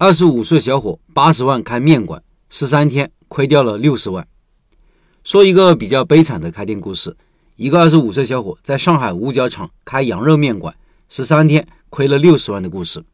[0.00, 4.28] 二十五岁小伙八十万开面馆，十三天亏掉了六十万。
[5.24, 7.16] 说一个比较悲惨的开店故事：
[7.56, 10.72] 一个二十五岁小伙在上海五角场开羊肉面馆，
[11.08, 13.04] 十三天亏了六十万的故事。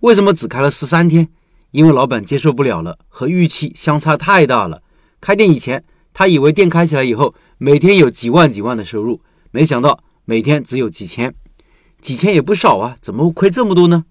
[0.00, 1.28] 为什么只开了十三天？
[1.70, 4.82] 因为老板接受不了了，和预期相差太大了。
[5.20, 9.20] 开店以前，他以为店开起来以后每天有几万几万的收入，
[9.52, 11.32] 没想到每天只有几千，
[12.00, 14.04] 几千也不少啊，怎么会亏这么多呢？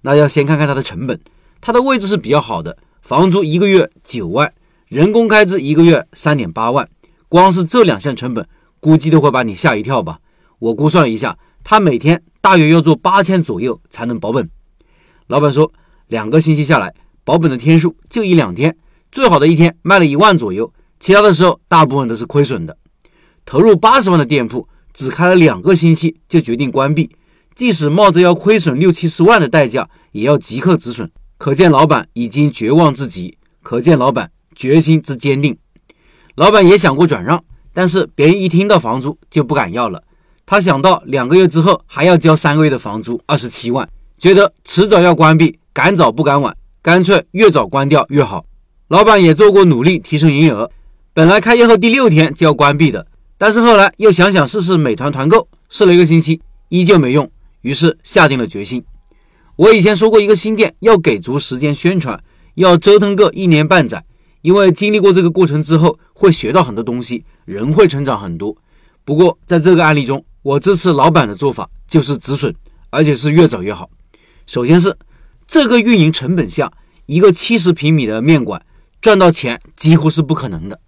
[0.00, 1.20] 那要先看看他的成本，
[1.66, 4.52] 他的位置是比较好的，房租一个月九万，
[4.86, 6.86] 人工开支一个月三点八万，
[7.26, 8.46] 光是这两项成本，
[8.80, 10.18] 估计都会把你吓一跳吧。
[10.58, 14.46] 我估算了一下，他每天大约要做八千左右才能保本。
[15.28, 15.72] 老板说，
[16.08, 16.94] 两个星期下来。
[17.24, 18.76] 保本的天数就一两天，
[19.10, 22.76] 最好的一天卖了一万左右，其他的时候大部分都是亏损的。
[23.46, 27.16] 投入八十万的店铺，只开了两个星期就决定关闭，
[27.54, 31.10] 即使冒着要亏损六七十万的代价，也要即刻止损。
[31.44, 35.54] 可见老板已经绝望至极，可见老板决心之坚定。
[36.36, 40.02] 老板也想过转让，但是别人一听到房租就不敢要了。
[40.46, 43.86] 他想到两个月之后还要交三个月的房租二十七万，
[44.16, 46.56] 觉得迟早要关闭，赶早不赶晚。
[46.80, 48.46] 干脆越早关掉越好。
[48.88, 50.70] 老板也做过努力提升营业额，
[51.12, 58.82] 本来开业后第六天就要关闭的，但是后来又想想试试美团团购，试了一个星期依旧没用，于是下定了决心。
[59.56, 62.22] 我以前说过，一个新店要给足时间宣传，
[62.54, 64.04] 要折腾个一年半载，
[64.42, 68.56] 因为经历过这个过程之后，会学到很多东西，人会成长很多。
[69.04, 72.54] 不过在这个案例中，我支持老板的做法就是止损，
[72.90, 73.88] 而且是越早越好。
[74.46, 74.96] 首先是。
[75.46, 76.72] 这个运营成本下，
[77.04, 78.64] 一个七十平米的面馆
[79.02, 80.80] 赚到钱几乎是不可能的。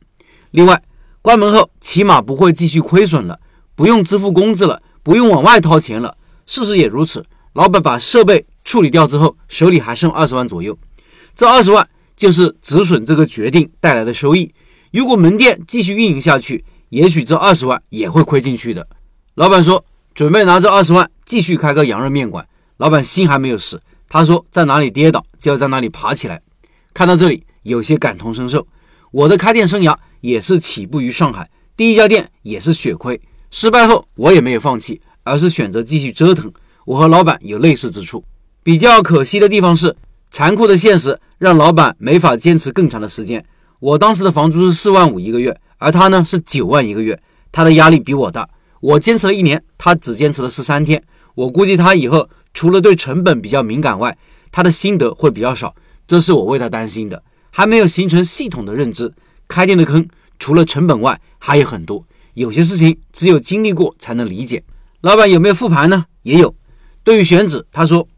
[0.52, 0.82] 另外，
[1.20, 3.38] 关门后起码不会继续亏损了，
[3.74, 6.16] 不用支付工资了，不用往外掏钱了。
[6.46, 10.76] 事实也如此，老板把设备处理掉之后，手里还剩二十万左右。
[11.36, 14.52] 这二十万就是止损这个决定带来的收益。
[14.92, 18.86] 如果门店继续运营下去，也许这二十万也会亏进去的。
[19.36, 22.46] 老板说准备拿这二十万继续开个羊肉面馆。
[22.78, 23.80] 老板心还没有死。
[24.08, 26.42] 他说：“在哪里跌倒，就要在哪里爬起来。”
[26.92, 28.66] 看到这里，有些感同身受。
[29.12, 33.20] 我的开店生涯也是起步于上海，第一家店也是血亏，
[33.50, 36.52] 失败后我也没有放弃，而是选择继续折腾。
[36.84, 38.24] 我和老板有类似之处，
[38.66, 39.94] 比较可惜的地方是，
[40.28, 43.46] 残酷的现实让老板没法坚持更长的时间。
[43.78, 47.16] 我当时的房租是四万五一个月，而他呢是九万一个月，
[47.52, 48.48] 他的压力比我大。
[48.80, 51.00] 我坚持了一年，他只坚持了十三天。
[51.36, 52.28] 我估计他以后。
[52.52, 54.16] 除了对成本比较敏感外，
[54.50, 55.76] 他的心得会比较少，
[56.08, 57.22] 这是我为他担心的。
[57.50, 59.12] 还没有形成系统的认知，
[59.46, 62.02] 开店的坑除了成本外还有很多，
[62.32, 64.64] 有些事情只有经历过才能理解。
[65.02, 66.06] 老板有没有复盘呢？
[66.22, 66.52] 也有。
[67.04, 68.08] 对于选址，他说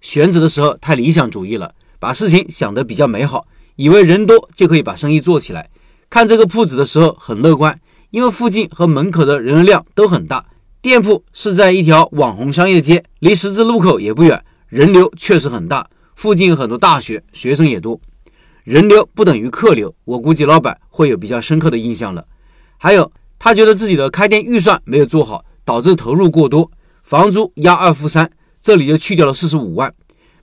[0.00, 3.46] 选址的时候太理想主义了，把事情想得比较美好，
[3.76, 5.68] 以为人多就可以把生意做起来。
[6.08, 7.80] 看这个铺子的时候很乐观，
[8.10, 10.44] 因为附近和门口的人流量都很大。
[10.80, 15.88] 店铺是在一条网红商业街，离十字路口也不远，人流确实很大。
[16.14, 18.00] 附近有很多大学，学生也多。
[18.62, 22.24] 人流不等于客流，我估计老板会有比较深刻的印象了。
[22.78, 26.70] 还有，他觉得自己的开店预算没有做好，导致投入过多，
[27.02, 28.30] 房租押二付三，
[28.66, 29.94] 这里就去掉了四十五万。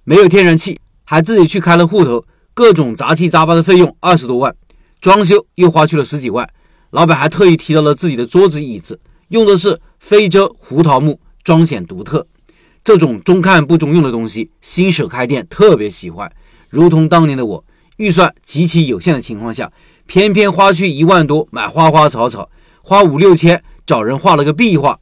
[0.05, 4.55] 没有天然气，还自己去开了户头，各种杂七杂八的费用二十多万，
[5.01, 6.47] 装修又花去了十几万。
[6.91, 8.97] 老板还特意提到了自己的桌子椅子。
[9.27, 12.25] 用的是非洲胡桃木，装显独特。
[12.81, 16.31] 这种中看不中用的东西，新手开店特别喜欢。
[16.69, 17.65] 如同当年的我，
[17.97, 19.69] 预算极其有限的情况下，
[20.05, 22.49] 偏偏花去一万多买花花草草，
[22.83, 24.97] 花五六千找人画了个壁画。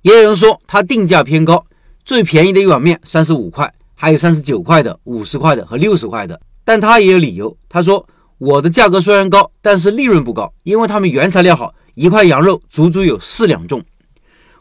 [0.00, 1.66] 也有人说他定价偏高，
[2.04, 6.40] 最便宜的一碗面三十五块，还有三十九块的、五十块的和六十块的。
[6.64, 8.06] 但他也有理由，他说
[8.38, 11.74] 我的价格虽然高，但是利润不高，因为他们原材料好。
[11.94, 13.80] 一块羊肉足足有四两重，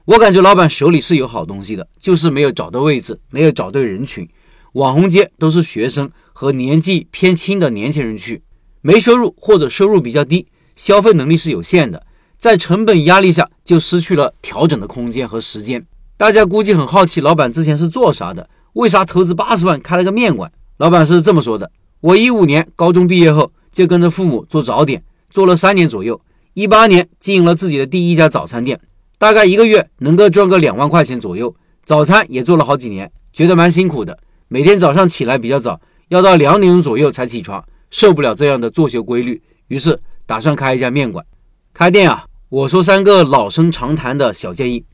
[0.06, 4.30] 我感觉老板手里是有好东西的，就是没有找对位置，没有找对人群。
[4.74, 8.44] 网红街都是学生和年纪偏轻的年轻人去，
[8.82, 12.06] 没收入或者收入比较低，消费能力是有限的，
[12.38, 15.84] 在成本压力下就失去了调整的空间和时间。
[16.24, 18.50] 大家估计很好奇，老板之前是做啥的？
[18.76, 20.50] 为啥投资八十万开了个面馆？
[20.78, 26.22] 老板是这么说的：我一五年高中毕业后就跟着父母做早点，做了三年左右。
[26.54, 28.80] 一八年经营了自己的第一家早餐店，
[29.18, 31.54] 大概一个月能够赚个两万块钱左右。
[31.84, 34.18] 早餐也做了好几年，觉得蛮辛苦的。
[34.48, 37.62] 每天早上起来比较早，要到两点钟左右才起床，
[37.92, 41.26] 受不了这样的作息规律，于是打算开一家面馆。
[41.74, 44.86] 开店啊，我说三个老生常谈的小建议：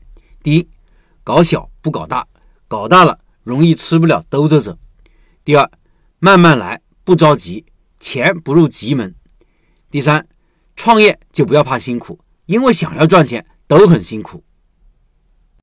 [0.42, 0.66] 第一，
[1.22, 2.26] 搞小不搞大，
[2.66, 4.72] 搞大了容易吃不了兜着走；
[5.44, 5.70] 第二，
[6.18, 7.64] 慢慢来，不着急，
[7.98, 9.14] 钱不入急门。
[9.90, 10.26] 第三，
[10.76, 14.42] 创业就不要怕辛苦，因为想要赚钱都很辛苦。